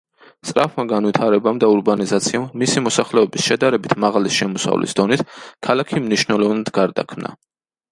სწრაფმა 0.47 0.85
განვითარებამ 0.91 1.59
და 1.63 1.69
ურბანიზაციამ, 1.73 2.47
მისი 2.63 2.83
მოსახლეობის 2.87 3.47
შედარებით 3.51 3.95
მაღალი 4.07 4.33
შემოსავლის 4.39 4.99
დონით, 5.03 5.25
ქალაქი 5.71 6.05
მნიშვნელოვნად 6.09 6.75
გარდაქმნა. 6.81 7.37